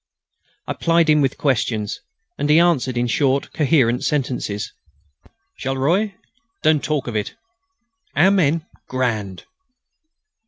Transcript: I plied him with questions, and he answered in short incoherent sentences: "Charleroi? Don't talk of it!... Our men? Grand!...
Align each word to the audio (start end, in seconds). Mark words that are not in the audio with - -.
I 0.67 0.73
plied 0.73 1.11
him 1.11 1.21
with 1.21 1.37
questions, 1.37 2.01
and 2.39 2.49
he 2.49 2.59
answered 2.59 2.97
in 2.97 3.05
short 3.05 3.45
incoherent 3.45 4.03
sentences: 4.03 4.73
"Charleroi? 5.59 6.15
Don't 6.63 6.83
talk 6.83 7.05
of 7.05 7.15
it!... 7.15 7.35
Our 8.15 8.31
men? 8.31 8.65
Grand!... 8.87 9.43